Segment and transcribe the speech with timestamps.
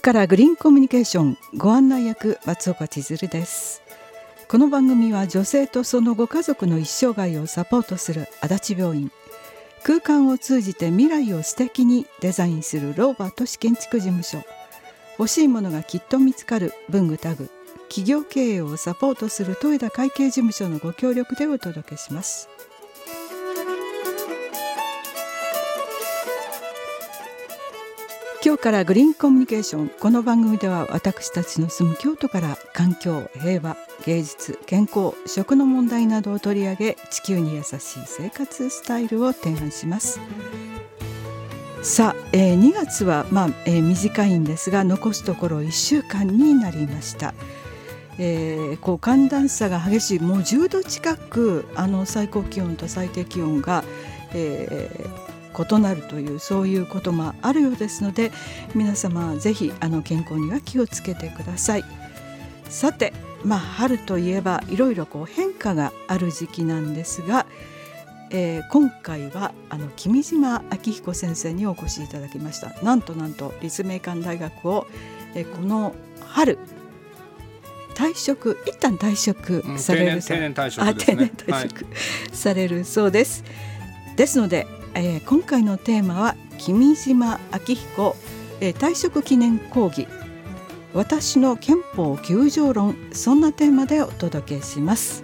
[0.00, 3.82] からグリーンコミュニケーションご案内役松岡千鶴です。
[4.48, 9.12] この番組は女性とそのご家族の一生涯をサポートする足立病院。
[9.82, 14.42] 空間を通じて未来を素敵にデザインするローバー都市建築事務所。
[15.18, 17.50] 欲しいものがきっと見つかる文具タグ。
[17.88, 22.48] 企業経営をサポートする豊田会計事務所のご協力でお届けします。
[28.50, 29.88] 今日からグリーンコミュニケーション。
[29.90, 40.18] この番組では私たちの住む京都から環境平和芸術健康食の問題などを取り上げ地球に優しい生活スタイルを提案します。
[41.82, 47.34] さあ、えー、2月は、まあえー、短いんですが残すところ1週間になりました、
[48.18, 53.84] えー、こう寒暖差が激しいもう10度近くあの最高気温と最低気温が、
[54.34, 58.30] えー、異なるというそういうこともあるようですので
[58.74, 61.84] 皆様ぜひあの健康には気をつけてください。
[62.68, 63.12] さて、
[63.44, 67.46] まあ、春といえばいろいろこう変化がある時期なんですが、
[68.30, 74.86] えー、今回はあの君島明彦先生にお越しいただきましたなんとなんと立命館大学を、
[75.34, 76.58] えー、この春
[77.94, 81.94] 退職一旦退職される、定年退職、ね、定年退職、はい、
[82.32, 83.44] されるそうです。
[84.16, 88.16] ですのでえー、今回のテーマは君島明彦、
[88.60, 90.06] えー、退職記念講義。
[90.92, 95.22] 私の憲法9条論そんなテーマでお届けします、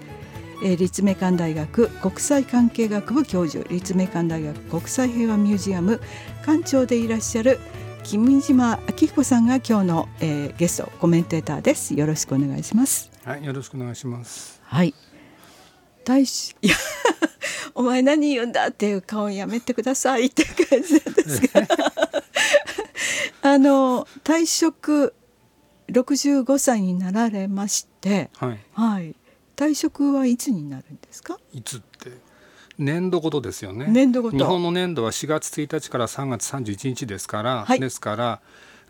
[0.62, 6.00] えー、立命館大学国際関係学部教授立命館大学国際平和ミュージアム
[6.44, 7.58] 館長でいらっしゃる
[8.04, 11.92] 君島明彦さんが今日の、えー、ゲストコメンテーターです。
[11.94, 13.10] よろしくお願いします。
[13.24, 14.60] はいよろしくお願いします。
[14.62, 14.94] はい。
[16.04, 16.76] 大使いや
[17.76, 21.68] お前何言うんだっていう顔やめてくださいって感じですが。
[23.42, 25.14] あの退職
[25.92, 29.14] 65歳になられまして、はい、はい、
[29.56, 31.38] 退職はいつになるんですか？
[31.52, 32.12] いつって
[32.78, 33.86] 年度ごとですよね。
[33.90, 34.38] 年度ごと。
[34.38, 38.40] 日本の年度は4月1日から3月31日ですから、はい、ですから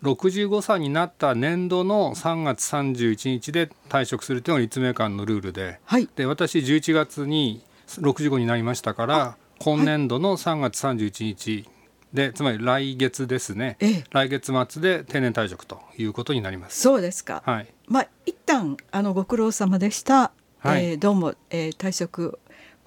[0.01, 5.81] 65歳になった年度の3月31日で退職するというのが立命館のルールで。
[5.83, 11.67] はい、で私11月に65になりましたから今年度の3月31日
[12.13, 16.79] でつまり来月ですね、ええ、来月末で定年退職ということになります。
[16.79, 22.39] そうですか、はい、まあ一旦あのご苦労様でした、はい、えー、どうも、えー、退職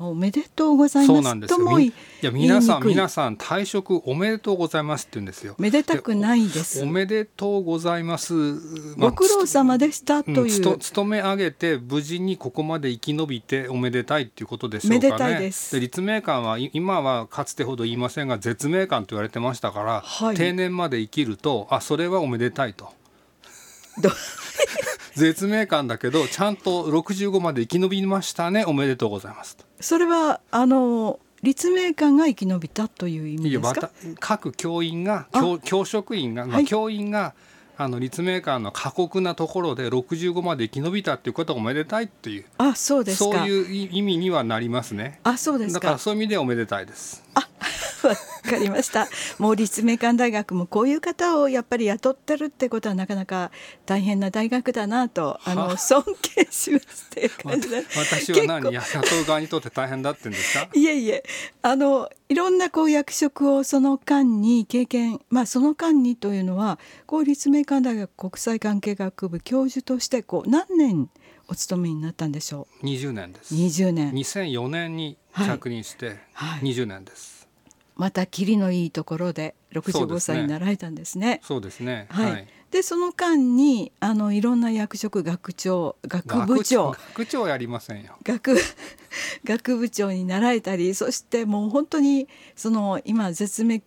[0.03, 1.15] おめでとうございます。
[1.15, 1.79] そうなんですよ。
[1.79, 5.55] いや皆さん皆さん退職おめでとうございますって言うんですよ。
[5.59, 6.83] めでたくないです。
[6.83, 8.33] おめでとうございます。
[8.97, 10.71] まあ、ご苦労様でしたという。
[10.73, 15.01] うん、勤め上げて無事にここまで生き延びておめでたいっていうことでしょうかね。
[15.01, 15.75] めでたいです。
[15.75, 22.91] で立命館は今はかつてほど言いませんが絶命館と言われてましたから、はい、定年まで生きるとあそれはおめでたいと。
[25.15, 28.65] 絶命感だけどちゃんと65まで生き延びましたね。
[28.65, 29.57] おめでとうございます。
[29.81, 33.91] それはあの立命館が生き延びたという意味ですか？
[34.21, 37.35] 各教員が教教職員が、まあ、教員が
[37.79, 42.45] あの立命館の過酷なところで65まで生き延びたっていうことがおめでたいっていう。
[42.59, 45.19] あそうですそういう意味にはなりますね。
[45.25, 47.23] あそうですだからそういう意味でおめでたいです。
[47.35, 47.49] あ
[48.09, 48.17] わ
[48.51, 49.09] かりました。
[49.39, 53.51] もう立命館大学もこういう方をやっぱり雇ってるってことはなかなか
[53.87, 55.55] 大変な大学だなとあ。
[55.55, 57.85] の尊敬しますっていう感じで。
[57.97, 60.69] 私は何雇う側にとって大変だってんですか？
[60.73, 61.25] いえいえ。
[61.63, 71.11] あのいろんなこう役職をその間に経験まあその間にというのはこう立命館大学国際関係学部教授としてこう何年
[71.49, 73.55] お勤めになったんでしょう？20年です。
[73.55, 74.13] 20年。
[74.13, 76.19] 2004年に着任して
[76.63, 77.40] 20年です、はい
[78.01, 81.41] また切りのいいところで65歳になられたんですね。
[81.43, 82.07] そうですね。
[82.09, 82.31] はい。
[82.31, 88.17] はい、でその間にあのいろんな役職学長学部長学長やりませんよ。
[88.23, 88.57] 学
[89.45, 92.27] 学部長になられたりそしてもう本当に
[92.57, 93.83] その今絶滅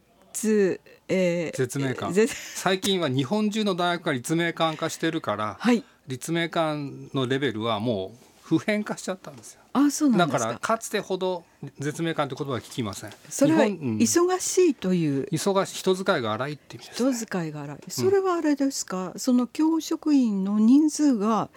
[1.07, 9.62] えー、絶命館最近は日本中の大学が立命館化してるから、はい、立命館のレベルはもう普遍化しちゃったんですよ。
[9.75, 11.43] あそうなんだからかつてほど
[11.79, 13.13] 絶命感という言葉は聞きません。
[13.27, 17.77] それは忙しいという、うん、忙しい人使いが荒いって意味です、ね、人使いが荒い。
[17.87, 19.13] それはあれですか？
[19.13, 21.49] うん、その教職員の人数が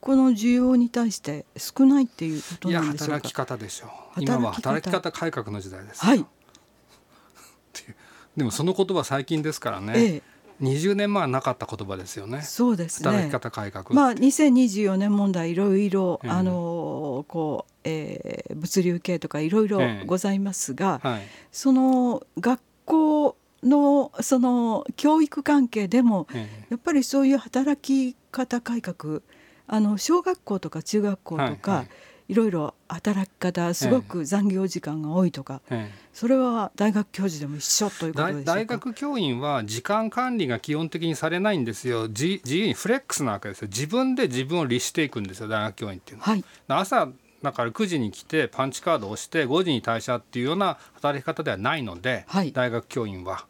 [0.00, 3.14] この需要に対して少ないっていうことなんでしょうか？
[3.14, 3.86] 働き方でしょ
[4.16, 4.22] う。
[4.22, 6.04] 今は働き方改革の時代です。
[6.04, 6.26] はい。
[8.36, 9.92] でもその言葉最近ですからね。
[9.96, 10.22] ええ
[10.60, 12.42] 20年前はなかった言葉ですよね。
[12.42, 13.08] そうですね。
[13.08, 13.90] 働き方改革。
[13.90, 26.26] まあ2024年問題いろいろ、あのこう、えー、物流系とかいろいろございますが、えーはい、その学校のその教育関係でも、
[26.70, 29.22] やっぱりそういう働き方改革
[29.66, 31.88] あの小学校とか中学校とか、はいはい
[32.28, 42.08] いろいろ働き方すごく残業時間が多いとか、ええ、それは大学教授でも一緒ということで大学教員は時間管理が基本的にされないんですよ。
[42.08, 43.68] 自由にフレックスなわけですよ。
[43.68, 46.30] 自分で自分を律していくんですよ大学教員っていうのは。
[46.30, 47.08] はい、朝
[47.42, 53.46] だから9時に来てパンチカードを押して5時に退社っていうような働き方ではないので、はい、大学教員は。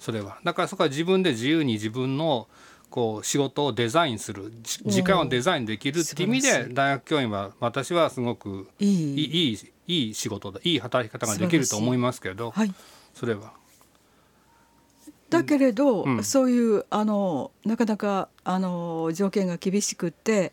[0.00, 0.38] それは。
[0.44, 2.48] だからそこは自分で自由に自分の
[2.90, 9.58] こう仕事をデザインする時間をデザインできるっていう意味で大学教員は私はすごくいい。
[9.90, 12.72] いい仕事だいい働き方ができると思いますけど、はい、
[13.12, 13.52] それは。
[15.28, 20.52] だけれど、うん、そういうあのなかなかあの条件が厳しくって、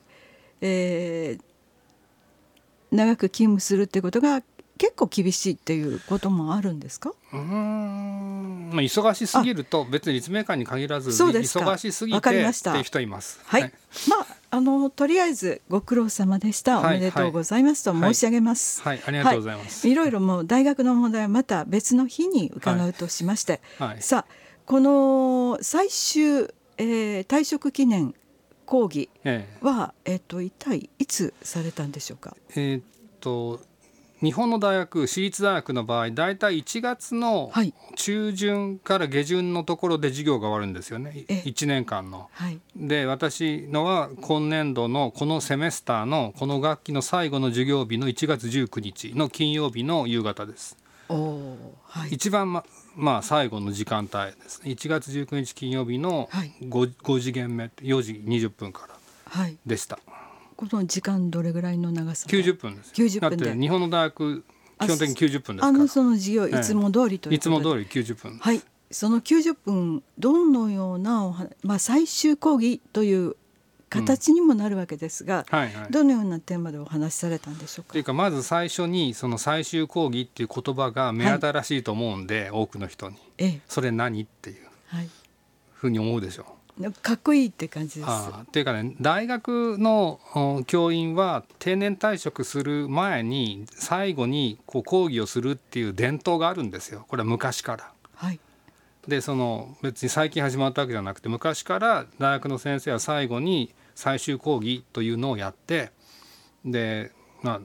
[0.61, 4.41] えー、長く勤務するってことが
[4.77, 7.13] 結構厳しいっていうこともあるんですか？
[7.33, 8.69] うん。
[8.71, 12.29] まあ忙しすぎると別に立命館に限らず忙しすぎてって
[12.77, 13.39] いう人います。
[13.45, 13.73] はい、はい、
[14.09, 18.81] まああのとりあえずご苦労様でした、おめでとうございますと申し上げます。
[18.81, 19.87] はい、はい、ありがとうございます。
[19.87, 23.61] い、ろいろもう大学の問題はまた別の日に伺うとしまして、
[23.99, 24.33] さあ
[24.65, 26.47] この最終、
[26.77, 28.13] えー、退職記念
[28.65, 29.09] 講義
[29.61, 30.11] は、え。
[30.11, 32.35] ー、えー、と一体いつされたんでしょうか？
[32.51, 32.83] えー、っ
[33.19, 33.61] と
[34.21, 37.51] 日本の大学私立大学の場合大体1月の
[37.95, 42.29] 中旬から下旬のところで授業が終わるんですよね、はい、1年間の。
[42.33, 50.77] はい、で私のは今年度のこのセメスターのこの学期の最後の授業日の1月19日の金曜日の夕方です。
[51.09, 51.55] お
[51.85, 52.65] はい、一番ま
[52.95, 54.71] まあ最後の時間帯ですね。
[54.71, 59.99] 1月19日金曜日の 5,、はい、5次元目4時20分からでした。
[60.07, 60.16] はい
[60.57, 62.91] この時間どれぐらいの長さ九十分です。
[62.93, 63.55] 90分で。
[63.55, 64.43] 日本の大学
[64.81, 68.37] 基本的に九十分ですあのその授業いつも通りといつも通り九十分。
[68.39, 68.61] はい。
[68.89, 73.35] その九十分どのようなまあ、最終講義という
[73.89, 77.91] 形にもなるわけですが、うんはいはい、どのようなテーマでお話しされたんでしょうか？
[77.93, 84.23] というかまず最初にその最終講義っていう言葉が目新しいと思うんで、はい、多くの人に、ええ、それ何？
[84.23, 84.57] っていう、
[84.87, 85.09] はい、
[85.73, 86.45] ふうに思うでしょう。
[87.01, 88.11] かっこいいって感じです。
[88.43, 90.19] っていうかね大学の
[90.67, 97.91] 教員は定年退職する前に最後にこう講義をするっていう伝統があるんですよこれは昔から。
[98.13, 98.39] はい、
[99.07, 105.91] でその別に最近始まったわけじゃなくて昔から大学の先生は最後に最終講義というのをやって
[106.63, 107.61] で、まあ、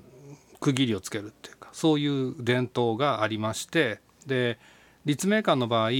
[0.61, 4.59] 区切りをつけるっていうかそういう伝統がありましてで
[5.05, 5.91] 立命館の場合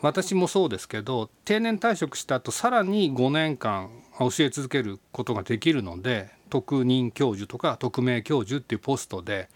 [0.00, 9.48] 私もそうですけど定年退職した後さらに5年間教え続けることができるので特任教授とか特命教授っていうポストで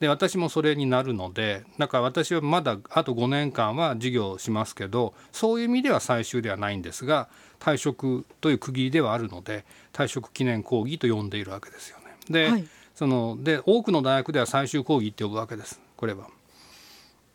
[0.00, 7.28] で私もそれになるのでだから私はまだあと5年間は授業をしますけどそういう意味では最終ではないんですが
[7.60, 12.04] 退職という区切りではあるので退職記念講義と呼んでいるわけですよね。
[12.28, 12.64] ではい、
[12.96, 16.26] そので多くの大学では最終講義って呼ぶわけですこれは。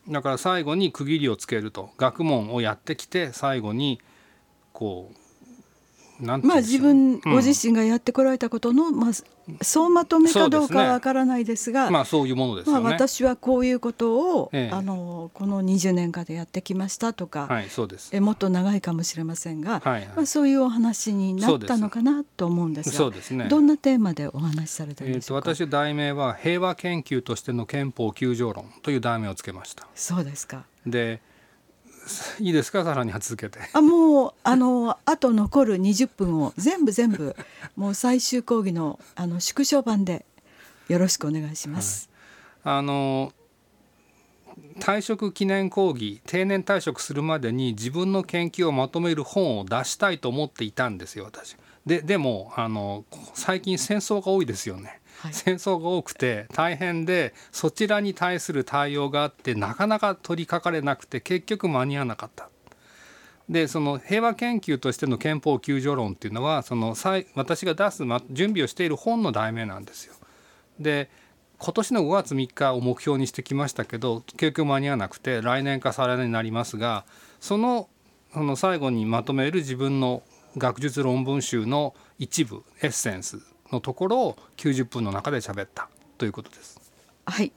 [0.09, 1.89] だから最後に区切りをつけると。
[1.97, 3.99] 学問をやってきて最後に
[4.73, 5.26] こう
[6.19, 9.11] まあ自分ご自身がやってこられたことの、まあ、
[9.63, 18.09] 総まとめかどうかはわからないですが、ね、まあそういうものです、ね、まあ、私はこういうことを、ええ、あのこの20年間でやってきましたとか、はい、そうです。
[18.13, 29.87] えもっと長いかもしれませんが、はいはい、まあ、そういうお話になったのかなと思うんですがそうです、ね、どんなテーマでお話しされたんでしょうか、えー、私題名は「平和研究としての憲法9条論」という題名をつけました。
[29.95, 30.65] そうですか。
[30.85, 31.21] で
[32.39, 32.83] いいですか？
[32.83, 37.35] さらに続けてあもうあのあと残る20分を全部全部
[37.75, 40.25] もう最終講義のあの縮小版で
[40.87, 42.09] よろしくお願いします。
[42.63, 43.33] はい、あの
[44.79, 51.55] 退職記念講義定年退職するまでに自分の研究をまとめる本を出したいと思っていたんですよ私。
[51.85, 54.99] ででもあの最近戦争が多いですよね。
[55.31, 62.49] 戦争が多くて大変でそちらに対する対応があってなかなか取りかかれなくて結局間に合わなかった。
[63.49, 66.95] でその平和研究としての憲法救助論っていうのはその
[67.35, 70.13] 私が出す準備をしている本の題名なんですよ。
[70.79, 71.09] で
[71.59, 77.05] 今年の5月3日を目標にしてきましたけど結局間に合わなくて来年か再来年になりますが
[77.39, 77.89] その
[78.33, 80.21] その最後にまとめる自分の
[80.57, 83.39] 学術論文集の一部エッセンス
[83.71, 86.79] のところを90分の中で喋ったということです。
[87.25, 87.51] はい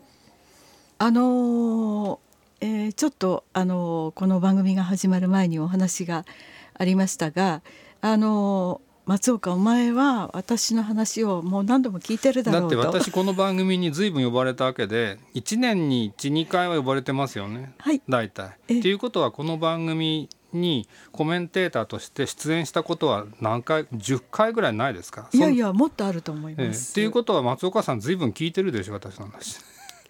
[0.99, 2.19] あのー、
[2.61, 6.27] えー、ちょっと、あのー、この番組が始まる前にお話が
[6.75, 7.63] ありましたが、
[8.03, 12.77] あの松岡お前は私の話をもう何度も聞いてるだろうと。
[12.77, 18.51] だって私この番組に随分呼ばれたわけで1年に12回は呼ばれてますよね、はい、大体。
[18.51, 25.29] っていうことはこの番組にコメンテーターとして出演したことは何回10回ぐらいないですか？
[25.33, 26.91] いやいやもっとあると思います。
[26.91, 29.59] えっていうことは松岡さん随分聞いてるでしょ私の話。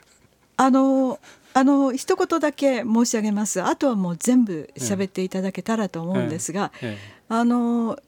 [0.58, 1.18] あの
[1.54, 3.62] あの一言だけ申し上げます。
[3.62, 6.98] あとはもう全部喋っていただけたらと思うんですが、え。
[6.98, 7.98] ええ、あの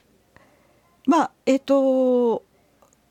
[1.07, 2.43] まあえっ、と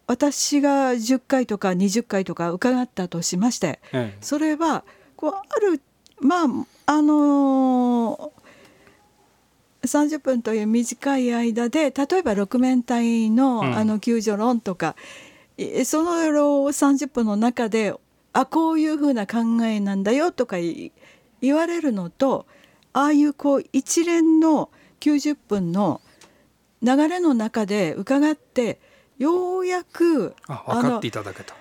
[0.07, 3.79] 私が10回とか20回とか伺ったとしまして、
[4.19, 4.83] それは
[5.15, 5.81] こうある
[6.19, 6.47] まあ
[6.85, 8.33] あの
[9.83, 14.95] 30分という短い間で例えば六面体の,、あの救助論とか
[15.85, 17.93] その30分の中で
[18.33, 20.57] あこういうふうな考えなんだよとか
[21.41, 22.45] 言われるのと
[22.93, 24.69] ああいうこう一連の
[24.99, 26.01] 90分の
[26.81, 28.79] 流れの中で伺って
[29.17, 31.55] ようやくあ分かっていただけた。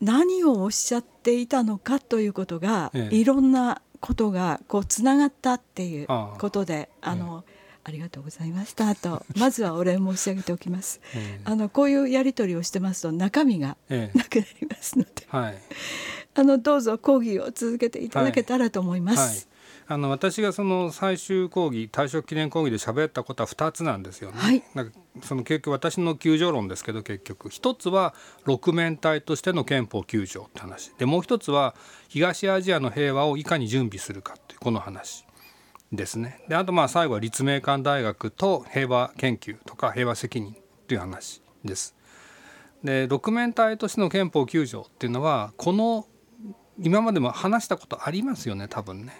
[0.00, 7.44] 何をおっしゃっていたのかということが、ええ、いろんなことがこうつながったっていうことであの、
[7.84, 11.00] ありがとうございましたと まずはお礼申し上げておきます。
[11.14, 15.58] えー、あのこういうやり取りをしてますと中身がなくなりますので、えーはい、
[16.34, 19.18] あのどうぞ講義を続けていただけたらと思います。
[19.18, 19.51] はいはい
[19.86, 24.38] あの私がその最終講義退職記念講義で喋ったことは2つなんですよね。
[24.38, 24.62] はい、
[25.22, 31.74] その結局私の救助論ですけど結局一つは六面体としての憲法救助って話でもう一つは
[32.08, 35.24] 東アジアの平和をいかに準備するかっていうこの話
[35.92, 36.42] ですね。
[36.48, 41.94] であとまあ最後は立命館大学と平和研究とか平和責任という話です。
[42.82, 46.06] で六面体としての憲法9条っていうのはこの
[46.80, 49.12] 今までも話したことありますよね多分ね。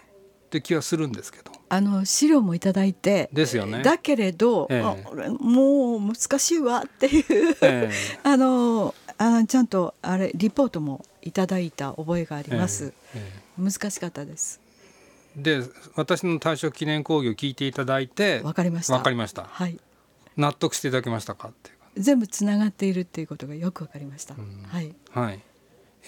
[0.53, 1.51] って気がするんですけど。
[1.71, 3.83] あの資料もいただいてですよね。
[3.83, 7.91] だけれど、ええ、もう難しいわっていう、え、
[8.23, 12.93] あのあのちゃんとあれリポートもいただいた覚えがあります。
[13.59, 14.61] 難しかったです。
[15.35, 15.63] で
[15.95, 18.93] 私の退職記念講義を聞いていただいてわかりました。
[18.93, 19.45] わかりました。
[19.45, 19.79] はい。
[20.37, 24.95] 納得していただけましたかって全部つながっているっていうことがよくわかりました、うん、はい。
[25.11, 25.41] はい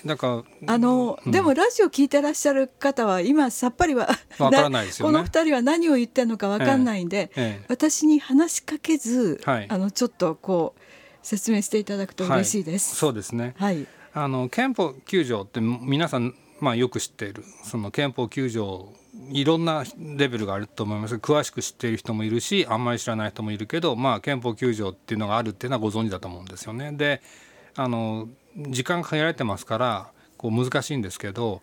[0.02, 4.08] なんかあの、うん、でもラジオ聞いてらっしゃる方は今さっぱりは
[4.38, 10.80] わからないですよ、ね、この二人は何を言ってるのかわかんないんで、えええ、私に話しかけず、はい、あのちょっとこう
[11.22, 12.92] 説明していただくと嬉しいです。
[12.92, 13.54] はい、そうですね。
[13.56, 13.86] はい。
[14.12, 18.92] あの憲法9条って皆さんまあよく知っているその憲法9条
[19.30, 26.92] いろんなレベルがあると思います詳しく知っている人もいるしあんまり知らない人もいるけど、まあ、憲法9条っていうのがあるっていうのはご存知だと思うんですよね。
[26.92, 27.22] で
[27.76, 31.60] あの時間が限られてますからこう難しいんですけど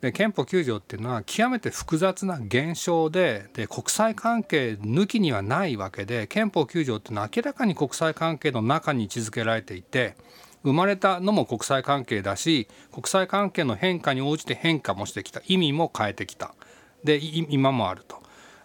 [0.00, 10.14] で憲法9条っていうのは極めて複雑な現象でで国際関係抜きにはないわけで憲法9条っていうのは明らかに国際関係の中に位置づけられていて
[10.62, 16.54] 生まれたのも国際関係だし国際関係の変化に応じて変化もしてきた意味も変えてきた
[17.02, 18.22] で今もあると。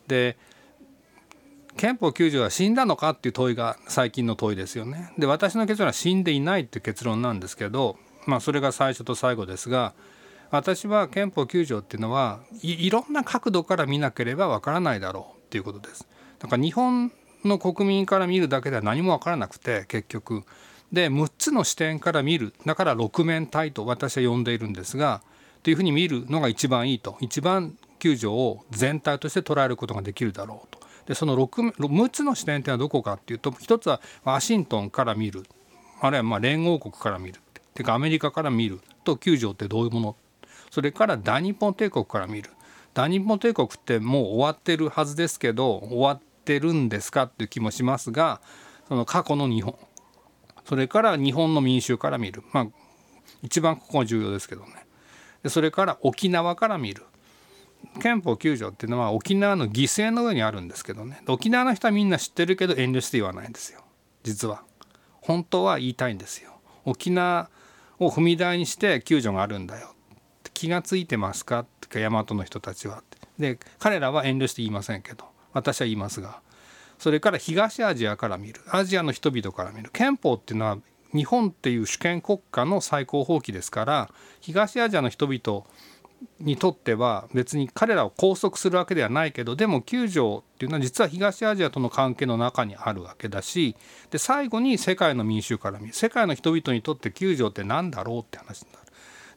[0.08, 0.38] で
[1.80, 5.14] 憲法9条は死んだのかっていう問いが最近の問いですよね。
[5.18, 7.96] で私の結論は死んでいないっていう結論なんですけど、
[8.26, 9.94] まあ、それが最初と最後ですが
[10.52, 16.06] 私は憲法9条っていうのはいいろんな角度から見なければわからないだろうっていうことです。
[16.40, 17.14] だから日本
[17.46, 20.44] の国民から見るだけでは何もわからなくて結局
[20.92, 25.22] で6つの視点から見るだから六面体と私は呼んでいるんですが
[25.64, 30.79] というふうに見るのが一番いいと一番9条を全体として捉えることができるだろうと。
[31.06, 35.44] でその 6, 6つの視点というのはどこかっていうと一つはワシントンから見る。
[36.02, 37.42] あるいはまあ連合国から見るっ
[37.74, 37.82] て。
[37.82, 40.16] いうかアメリカから見ると9条ってどういうもの？
[40.70, 42.50] それから大日本帝国から見る。
[42.94, 48.42] 大日本帝国ってもう終わってるはずですけど終わってるんですかっていう気もしますが
[48.88, 49.76] その過去の日本。
[50.66, 52.44] それから日本の民衆から見る。
[52.52, 52.68] まあ
[53.42, 54.86] 一番ここが重要ですけどね。
[55.44, 57.04] でそれから沖縄から見る。
[58.02, 61.22] 憲法9条っていうのは沖縄の犠牲の上にあるんですけどね。
[61.28, 63.82] 沖縄の人はみんな知ってるけど遠慮して言わないんですよ。
[64.24, 64.64] 実は。
[65.22, 66.52] 本当は言いたいんですよ。
[66.86, 67.50] 沖縄
[68.00, 69.94] を踏み台にして救助があるんだよ。
[70.54, 71.60] 気が付いてますか？
[71.60, 73.04] ってか大和の人たちは
[73.38, 76.42] で彼らは遠慮して言いませんけど私は言いますが。
[76.98, 78.62] それから東アジアから見る。
[78.70, 79.90] アジアの人々から見る。
[79.92, 80.78] 憲法っていうのは
[81.14, 84.10] 日本っていう主権国家の最高法規ですから
[84.42, 85.66] 東アジアの人々
[86.40, 93.76] にとっては別に彼らを拘束するわけではないけどでも9条っていうのは実は東アジアとの関係の中にあるわけだし
[94.10, 98.86] で最後に世界の民衆から見世界の人々にとって9条って何だろうって話になる。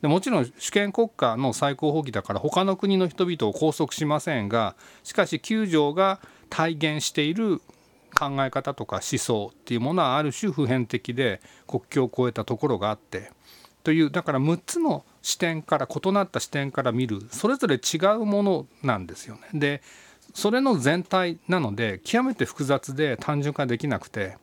[0.02, 4.74] でもちろん主権国家の最高法規だから他の国の人々を拘束しませんが
[5.04, 6.20] しかし9条が
[6.50, 7.60] 体現している
[8.12, 13.30] 考え方とか思想っていうものはある種普遍的で国境を越えたところがあって
[13.82, 19.42] というだから6つの視点から異なった視点から見るそれぞれ違うものなんですよね。
[19.54, 19.82] で
[20.34, 24.38] それの全体なので極めて複雑で単純化できなくて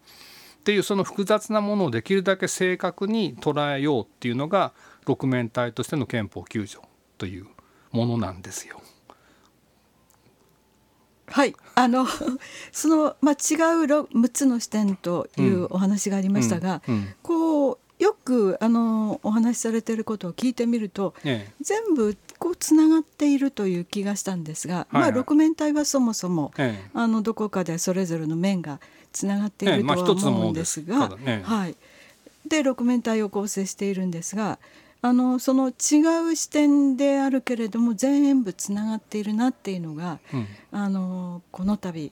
[0.59, 4.73] っていうその複雑なものをできるだけ正確に捉えようっていうのが
[5.05, 6.81] 六面体としての憲法9条
[7.17, 7.47] という
[7.91, 8.81] ものなんですよ。
[11.31, 12.07] はいあの
[12.71, 28.79] その、まあ、違う6つの視点というお話がありましたが、うんうんうん、こうよくあのお話しされていることを聞いてみると、ええ、全部こうつながっているという気がしたんですが、はいはい、まあ、六面体はそもそも、え、あのどこかでそれぞれの面が
[29.11, 31.09] つながっているとは思うんですが、
[31.43, 31.75] はい、
[32.47, 34.59] で六面体を構成しているんですが
[35.01, 42.11] あのその違う視点であるけれども全部つながっているなっていうのが、うん、あのこの度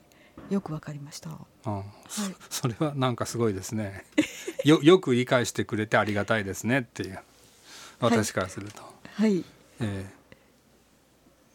[0.50, 1.32] よくわかりました。
[1.68, 1.86] うんはい、
[2.50, 4.06] それはなんかすごいですね。
[4.64, 7.20] よよく理解してくれてありがたいですねっていう
[8.00, 8.82] 私からすると。
[9.16, 9.44] はい。
[9.82, 10.06] え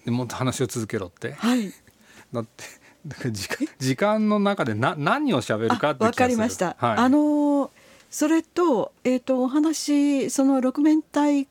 [0.03, 1.33] ー、でもっと話を続けろって。
[1.33, 1.73] はい。
[2.33, 6.77] だって時間時間の中でな何を喋るかってわかりました。
[6.79, 7.71] はい、あの
[8.11, 11.49] それとえっ、ー、とお話その六面体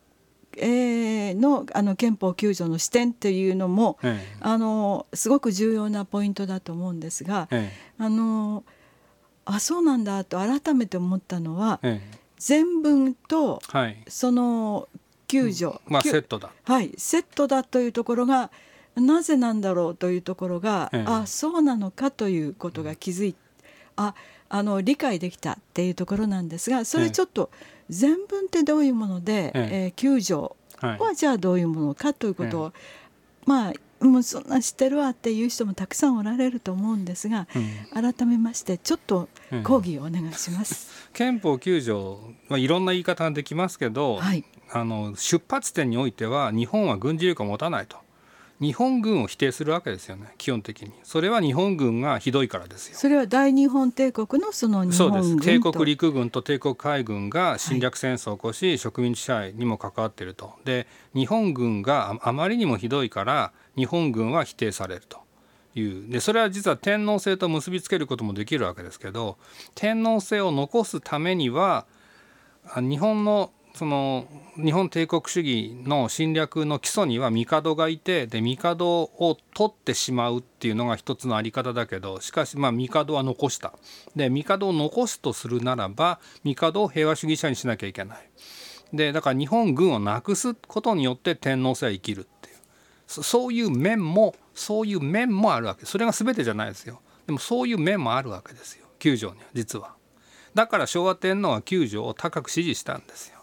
[0.57, 8.63] えー、のあの憲法9条の視点っていうのも、ええ、あのすごく重要なポイントだと思うんですが、え、あの
[9.45, 11.79] あそうなんだと改めて思ったのは、
[12.37, 14.87] 全文と、はい、その
[15.27, 16.51] 9条、うん、まあ、セットだ。
[16.63, 16.91] はい。
[16.97, 18.51] セットだというところが
[18.95, 23.35] なぜなんだろうというところが、あそうなのかということが気づい
[23.95, 24.15] あ
[24.49, 27.49] あの理解できたっていうところなんですがそれちょっと
[27.91, 29.93] 全文ってどういうもので、ええ。
[29.95, 32.73] ー、9条はじゃあどういうものかということを、
[33.45, 37.47] まあもうそんな知ってるわっていう人もたくさんおられると思うんですが、
[37.93, 39.29] うん、改めましてちょっと
[39.63, 41.07] 講義をお願いします。
[41.09, 42.19] うん、憲法9条
[42.49, 47.97] はいろんな言い方ができますけど、はい、あの出発点においては日本は軍事力を持たないと。
[48.61, 50.91] 日本軍を否定するわけですよね基本的に。
[51.03, 52.95] それは日本軍がひどいからですよ。
[52.95, 55.47] それは大日本帝国のその日本軍そうです。
[55.47, 60.53] 帝国陸軍と帝国海軍が侵略戦争を起こし、はい、植民地支配にも関わっていると。
[60.63, 65.19] で日本軍があまりにもひどいから日本軍は否定されると。
[65.73, 66.11] いう。
[66.11, 69.37] でそれは実は天皇制と結びつけることもできるわけですけど
[69.73, 71.85] 天皇制を残すためには
[72.75, 83.73] 日本のその日本帝国主義の侵略の基礎には帝がいてで帝を取ってしまうっていうのが一つのあり方だけどしかしまあ帝は残した。
[84.15, 88.29] で帝を残すとするならば帝を平和主義者にしなきゃいけない。
[88.93, 92.55] でだから日本軍をなくすことによって天皇制は生きるっていう。
[93.07, 95.85] そういう面もそういう面もあるわけ。
[95.85, 97.01] それが全てじゃないですよ。
[97.25, 98.85] でもそういう面もあるわけですよ。
[98.99, 99.95] 9条には実は。
[100.53, 103.40] だから昭和天皇は9条を高く支持したんですよ。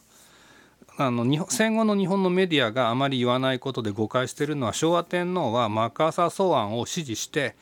[1.00, 7.54] あの戦後の日本のメディアがあまり言わないことで誤解しているのは昭和天皇はマカーサー草案を支持して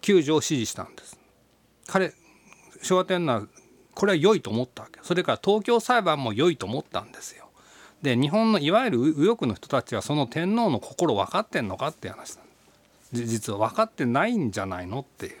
[0.00, 1.18] 救助を支持したんです。
[1.88, 2.12] 彼
[2.82, 3.42] 昭和天皇は
[3.92, 5.00] これは良いと思ったわけ。
[5.02, 7.48] それから東京裁判も良いと思ったんですよ。
[8.02, 12.38] で日本のいわゆる右翼の人たちはその天皇の心分かってんのかって話
[13.12, 15.32] 実は分かってないんじゃないのっていう。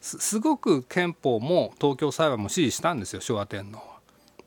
[0.00, 3.91] すごく憲法も東京裁判も支持したんですよ昭和天皇は。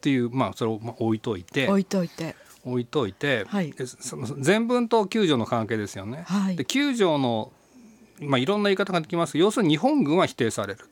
[0.06, 6.26] っていうまあそれを置いといて置いといて置いといて、はい、その全文と9条の関係ですよね。
[6.28, 7.52] はい、で9条の、
[8.20, 10.90] まあ、いろんな言い方ができます要するに日本軍は否定される。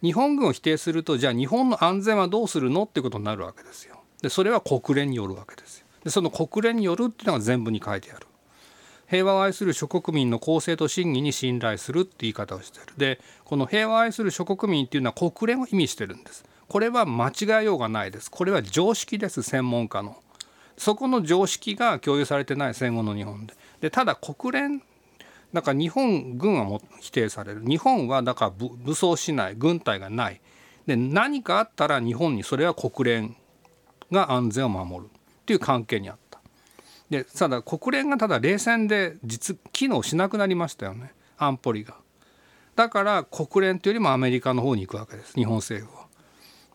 [0.00, 3.96] 日本軍を否定するとじゃあ日本の安全はどうするのってことになるわけですよ。
[4.20, 5.86] でそれは国連によるわけですよ。
[6.04, 8.26] でその国連によるっていうのが全部に書いてある。
[9.08, 12.94] 平和を愛する諸国民の公正と真偽に信頼するって言い方をしている。
[12.96, 16.44] でこの平和を愛する諸国民っていうのは国連を意味してるんです。
[16.72, 18.30] これは間違えようがないです。
[18.30, 20.16] これは常識です専門家の。
[20.78, 23.54] そこの常識が共有されてない戦後の日本で。
[23.82, 24.82] でただ国連
[25.52, 27.62] だから日本軍はも否定される。
[27.62, 29.54] 日本はだから武装しない。
[29.54, 30.40] 軍隊がない。
[30.86, 33.36] で何かあったら日本にそれは国連
[34.10, 35.10] が安全を守る。
[35.10, 36.40] っていう関係にあった。
[37.10, 41.12] でただ国連がただ冷戦で実機能しなくなりましたよね。
[41.36, 41.96] 安保理が。
[42.76, 45.34] だから国連というよりもアメリカの方に行くわけです。
[45.34, 46.01] 日本政府は。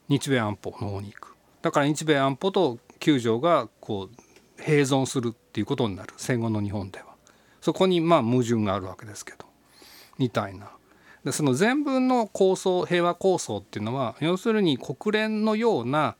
[0.09, 1.35] 日米安保の方に行く。
[1.61, 6.13] だから日米安保と9条がこう併存するっていうことになる。
[6.17, 7.05] 戦後の日本では。
[7.61, 9.45] そこにまあ矛盾があるわけですけど。
[10.17, 10.71] みたいな。
[11.23, 16.15] でその全文の構想平和構想っていうのは要するに国連のような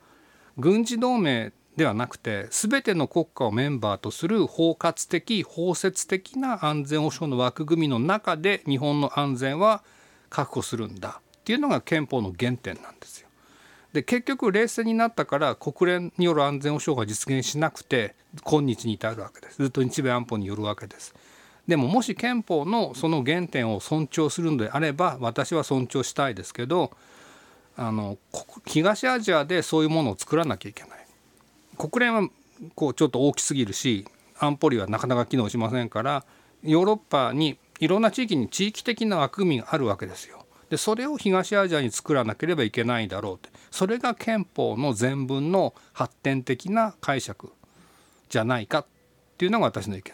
[0.58, 9.82] 軍事同盟ではなくて全ての国家をメンバーとする包括的包摂的な安全保障の枠組みの中で日本の安全は
[10.28, 13.27] 確保するんだっっていうのが憲法の原点なんですよ。
[13.92, 21.14] で結局冷戦になったから国連による安全保障が実現しなくて今日に至るわけですずっと日米安保によるわけです。
[21.66, 26.92] でももし憲法のその原点を尊重するのであれば私は尊重したいですけど
[27.76, 28.16] あの
[28.66, 31.06] 東アジアでそういうものを作らなきゃいけない。
[31.76, 32.28] 国連は
[32.74, 34.06] こうちょっと大きすぎるし
[34.38, 36.24] 安保理はなかなか機能しませんから
[36.62, 40.37] ヨーロッパにいろんな地域に地域的な枠組みがあるわけですよ。
[40.70, 47.52] でそれを東アジアに作らなければいけないだろうってそれが憲法の全文の発展的な解釈
[48.28, 48.86] じゃないかっ
[49.38, 50.12] ていうのが私の意見。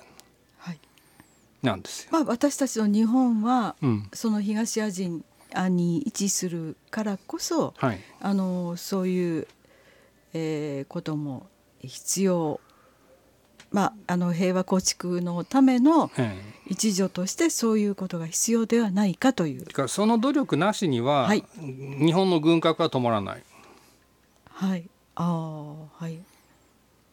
[1.65, 2.11] なんですよ。
[2.13, 5.23] まあ、私たちの日本は、うん、その東アジ
[5.55, 9.49] アに位置するからこそ、はい、あのそういう、
[10.35, 11.49] えー、ことも
[11.81, 12.61] 必要
[13.75, 16.09] まあ、あの平和構築のための
[16.69, 19.89] 一助としてそういうことが必要ではないかという。
[19.89, 23.43] その努力なしには、はい、日本の軍拡は止まらない。
[24.49, 26.15] はい、ああはい。
[26.15, 26.19] っ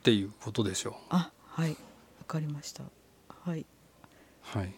[0.03, 0.93] ていうことでしょう。
[1.09, 1.75] あはいわ
[2.27, 2.83] かりました。
[3.43, 3.65] はい。
[4.43, 4.71] はい。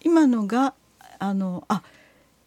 [0.00, 0.74] 今のが
[1.20, 1.84] あのあ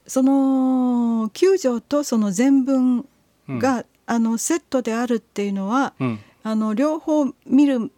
[0.08, 3.06] その9条とその全文
[3.48, 7.94] が、うん、あのセットであるっていうのは、うん、あの両方見る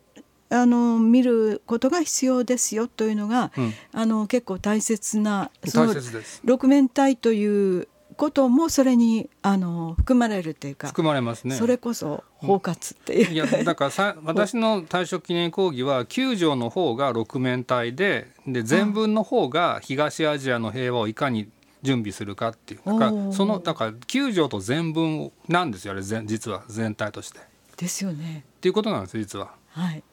[0.51, 5.95] あの見ることが必要ですよというのが、うん、あの結構大切なその
[6.43, 7.87] 六面体という
[8.17, 11.55] こともそれにあの含まれるというか含まれますね。
[11.55, 21.49] それこそ包括っていう、いやだからさ 私の退職記念講義は9条の方が六面体でで全文の方が東アジアの平和をいかに
[21.81, 22.81] 準備するかっていう。
[22.85, 27.39] だからそのだから9条と全文なんですよあれ実は全体として。
[27.77, 28.43] ですよね。
[28.57, 29.53] っていうことなんです実は。
[29.69, 30.03] はい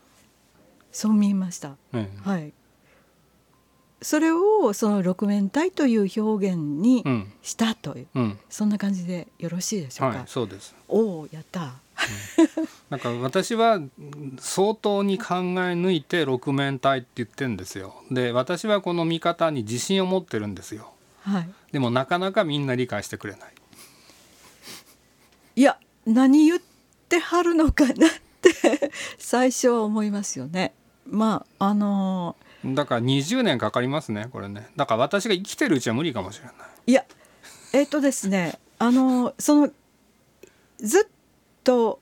[0.93, 2.53] そう見えました、うん、はい。
[4.01, 7.03] それをその六面体という表現に
[7.43, 10.73] したという、うん、そんな感じでよろしいでしょうか、はい、そうです。
[10.87, 11.71] おおやった、うん、
[12.91, 13.81] なんか私は
[14.39, 15.35] 相当に考え
[15.75, 17.97] 抜いて六面体って言ってるんですよ。
[18.09, 23.53] で私はこの見方に自信を持ってるんですよ、はい、でもなかなかみんな理解してくれない。
[25.57, 26.61] いや何言っ
[27.09, 27.95] てはるのかなっ
[28.41, 30.73] て最初は思いますよね
[31.09, 34.69] まああのー、だから20年かかりますねこれね。
[34.77, 36.55] だから私が生きてるうちは無理かもしれない。
[36.87, 37.05] いや
[37.73, 39.71] えっ、ー、とですねあのー、その
[40.79, 41.03] ずっ
[41.65, 42.01] と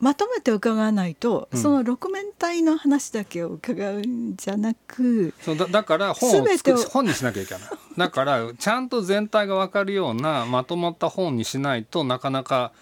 [0.00, 7.62] まとめて伺わないと、うん、その六面体の話だけを伺うんじゃなくそうだだから本を作本にしなきゃいけない。
[7.96, 12.72] だからちゃんと全体が分かるようなまとまった本にしないとなかなか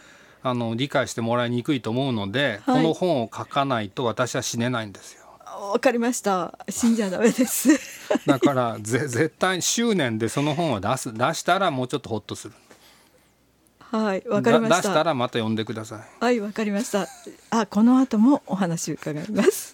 [0.42, 5.22] あの理解してもらいにくいと思うので、はい、この本を書かないと私は死ねないんですよ。
[5.73, 6.59] わかりました。
[6.69, 7.69] 死んじゃダメです。
[8.27, 12.55] だからぜ絶対執念でその本を出す出したらもうちょっとほっとする。
[13.79, 14.77] はいわかりました。
[14.77, 16.01] 出したらまた呼んでください。
[16.25, 17.07] はいわかりました。
[17.51, 19.72] あこの後もお話伺います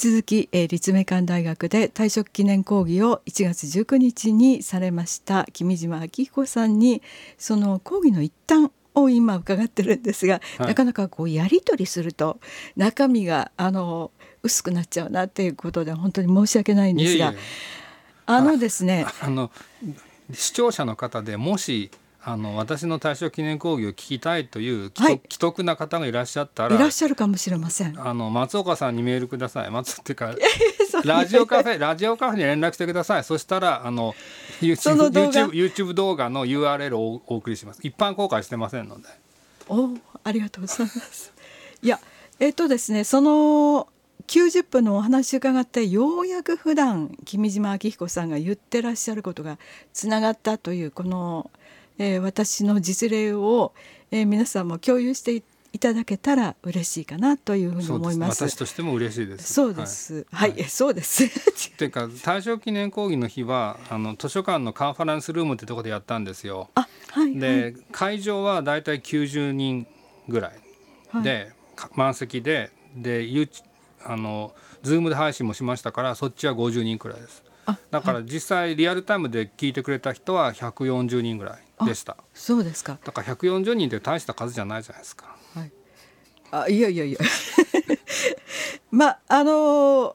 [0.00, 7.02] 続き、えー、立命館大学で退職記念講義を1月19日にされました君島明彦さんに
[7.36, 12.40] その講義の一端を今伺ってるんですが、はい、なかなかこうやり取りすると
[12.76, 14.10] 中身があの
[14.42, 17.34] 薄くなっちゃうなっていうことで本当に申し訳ないんですが。
[18.24, 19.04] あのですね。
[19.20, 19.50] あの
[20.32, 21.90] 視聴者の方でもし
[22.22, 27.98] あの私の大正記念講義を聞きたいという既,、はい、な方がいらっしゃったらいらっしゃるかもしれません。
[27.98, 29.70] あの松岡さんにメールください。
[29.70, 30.34] 松っていうか
[31.04, 33.24] ラジオカフェラジオカフェに連絡してください。
[33.24, 34.14] そしたらあの
[34.60, 37.80] YouTube, YouTube, YouTube 動画の URL をお送りします。
[37.82, 39.08] 一般公開してませんので。
[39.68, 39.88] お
[40.22, 41.32] ありがとうございます。
[41.82, 41.98] いや
[42.38, 43.88] えっ、ー、とですねその
[44.26, 49.58] 90分のお話伺ってようやく普段君島明彦さんが言ってらっしゃることが
[49.94, 51.50] つながったというこの
[52.02, 53.74] えー、私の実例を、
[54.10, 58.42] えー、皆さんも共有していただけたら嬉しいかなというふうに思います。
[58.42, 59.52] 私としても嬉しいです。
[59.52, 60.26] そうです。
[60.32, 61.28] はい、はい、そうです。
[61.76, 66.70] というか大正記念講義の日はあの図書館のカンファレンスルームってところでやったんですよ。
[66.74, 67.38] あ、はい。
[67.38, 69.86] で、はい、会場はだいたい90人
[70.26, 73.28] ぐらいで、はい、満席でで
[74.02, 77.44] あのズームで配信もしましたからそっちは50人くらいです。
[77.90, 81.62] だから実際リアルタイムで聞いてくれた人は140人ぐらい。
[81.86, 82.16] でした。
[82.34, 82.98] そうですか。
[83.04, 85.72] だから140人って大した数じゃないじゃないですか、はい、
[86.50, 87.18] あいやいやいや。
[88.90, 90.14] まああのー、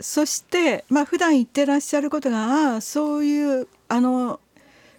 [0.00, 4.40] そしてまあ普段言ってらっしゃることがあそういうあの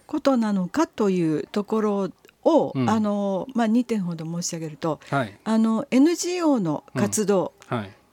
[0.06, 2.10] ことなのかというところ
[2.42, 7.52] を、うん、あのまあ、2点ほど申し上げると、はい、あの NGO の活動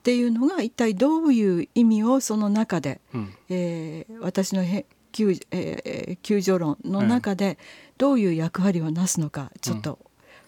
[0.05, 7.57] っていうのが一体どういう意味をその中で、うん、えー、私のへ救,、えー、救助論の中で
[7.97, 9.97] どういう役割をなすのかちょっと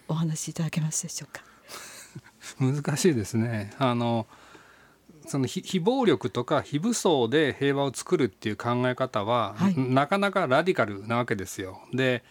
[0.07, 1.41] お話しいただけますでしょうか。
[2.61, 3.73] 難しいですね。
[3.79, 4.27] あの
[5.25, 11.81] その非暴力とか非武装で平和を作るっていう考え方は、はい、なかなかラディカルなわけですよ。
[11.91, 12.23] で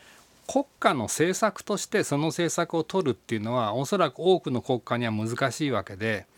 [0.46, 6.28] 国家の政策としてその政策を取るっていうのはおそらく多くの国家には難しいわけで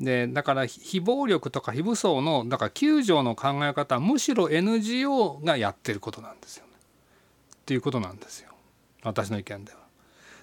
[0.00, 6.72] でだから非暴力とか非武装のだから救助の考え方はむしろ NGO がやってることなんですよね。
[7.56, 8.50] っていうことなんですよ。
[9.02, 9.78] 私の意見では。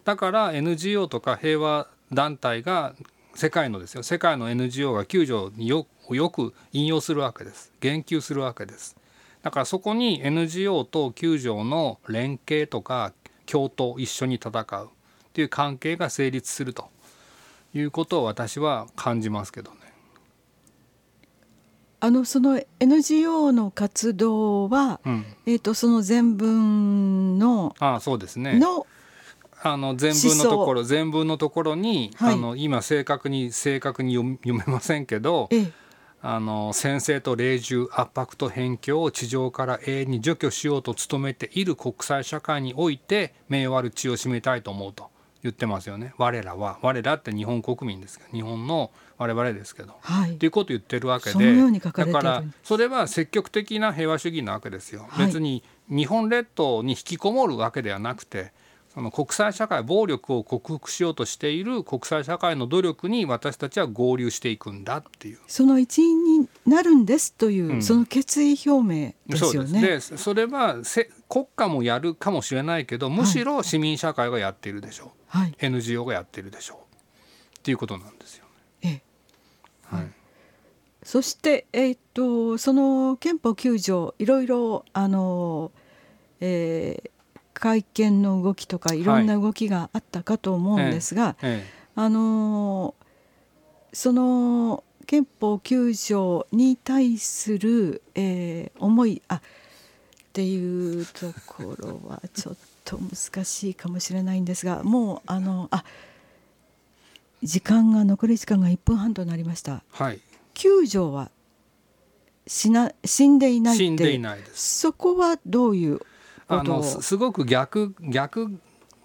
[0.06, 2.96] だから NGO とか平和団体が
[3.36, 4.04] 世界のですよ。
[4.04, 7.72] 世界の NGO が救助によよく引用するわけです。
[7.80, 8.96] 言及するわけです。
[9.42, 13.14] だからそこに NGO と救助の連携とか
[13.46, 16.90] 共闘一緒に戦うっていう関係が成立すると。
[17.74, 19.78] いうことを私は感じますけどね。
[22.02, 28.58] あのその NGO の活動は、うん、えーと、その全文のあそうですね。
[28.58, 28.88] の
[29.62, 35.72] あの全文のところ全文のところに、はい、あの今正確に正確に読めませんけど、ええ、
[36.22, 45.10] あの先制と霊獣圧迫と辺境を地上から永遠に除去しようと努めている国際社会において名誉ある地を占めたいと思うと。
[45.44, 46.14] 言ってますよね。
[46.18, 46.80] 我らは。
[46.82, 58.54] 我らって日本国民ですけど日本の我々ですけど、はい、っていうことを言ってるわけでだからそれは積極的な平和主義なわけですよ、はい、別に日本列島に引きこもるわけではなくて
[58.94, 65.40] その国際社会暴力を克服しようとしている国際社会の努力に私たちは合流していくんだっていう。
[65.48, 69.82] その一員になるんですという、うん、その決意表明ですよね。
[69.82, 77.58] でそれはせ国家もやるかもしれないけどむしろ市民社会がやっているでしょう、はい、NGO がやっているでしょう。
[77.60, 78.46] っていうことなんですよ
[78.84, 79.04] ね。
[79.92, 79.96] ええ。
[79.96, 80.08] はい、
[81.04, 85.72] そして、えー、っとその憲法9条いろいろあの、
[86.40, 87.10] えー、
[87.54, 89.04] 会見の動きとかい。
[89.04, 91.62] ろんな動きがあったかと思うんですが、はい
[91.96, 92.96] あの
[93.92, 99.42] その憲法9条に対する、えー、思いあ
[100.40, 105.84] っていうところはちょっと難しいかもしれないんですがもうあのあ
[107.44, 109.84] 時間が残り時間が1分半となりました。
[109.92, 110.22] はい、
[110.54, 111.30] 9条は
[112.48, 114.80] 死な死んでいない死んでいないです。
[114.80, 116.00] そこはどういう
[116.48, 118.58] あのすごく逆逆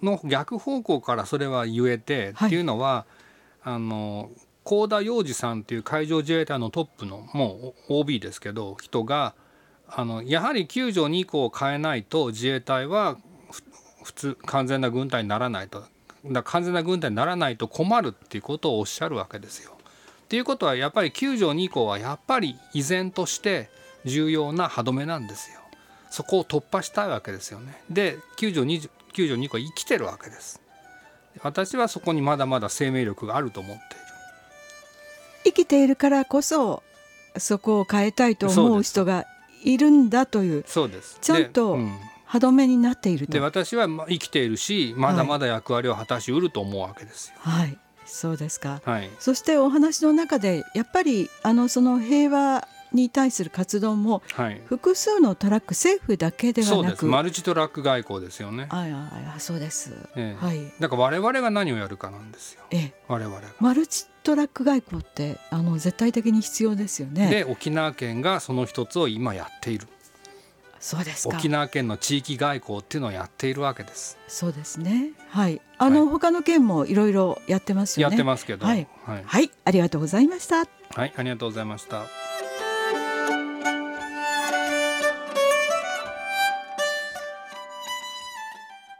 [0.03, 3.07] の逆方向からそれは言えて、はい、っていうのは
[3.65, 4.31] あの
[4.63, 9.35] 幸田洋二さんっていう海上自衛隊のトップのもう OB ですけど人が
[9.89, 13.17] あのやはり9条2項を変えないと自衛隊は
[14.03, 15.85] 普通完全な軍隊にならないと
[16.27, 19.73] だ完全な軍隊にならないと困るっていうことをおっしゃるわけですよ。
[20.25, 23.69] っていうことはやっぱり9条2項はやっぱり依然として
[24.05, 25.61] 重要な歯止めなんですよ。
[26.11, 27.83] そこを突破したいわけですよね。
[27.91, 30.61] で9条 ,2 9条2個生きてるわけです。
[31.43, 34.05] 私はそこにまだまだ生命力があると思っている。
[35.45, 36.83] 生きているからこそ
[37.37, 39.27] そこを変えたいと思う人が
[39.65, 41.19] いるんだというそうです。
[41.21, 41.79] ちゃんと
[42.25, 43.33] 歯止めになっていると。
[43.33, 47.35] で私は生きているしまだまだ役割を果たしうると思うわけですよ。
[47.39, 54.23] はい、そうですか、はい、そしてお話の中でやっぱりあのその平和に対する活動も、
[54.67, 58.69] 複数のトラック政府だけではなくマルチトラック外交ですよね。
[58.71, 60.73] ああそうです、ええ、はい。
[60.79, 63.43] だから我々が何をやるかなんですよ、ええ、我々が。
[63.59, 67.29] マルチトラック外交ってあの絶対的に必要ですよね。
[67.29, 69.87] で沖縄県がその一つを今やっている。
[70.81, 74.19] そうです沖縄県の地域外交っていうのをやっているわけです。
[74.29, 75.13] そうですね。
[75.29, 75.61] はい。
[75.79, 78.13] あの、はい、他の県もいろいろやってますよね。
[78.13, 80.59] やってますけど、はい、はい、はい、ありがとうございました。
[80.59, 80.65] は
[81.07, 81.13] い。
[81.17, 82.05] ありがとうございました